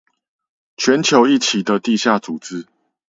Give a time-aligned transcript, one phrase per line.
[0.77, 2.65] 全球一起的地下組織